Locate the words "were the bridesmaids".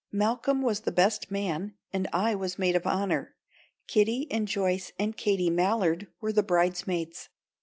6.19-7.29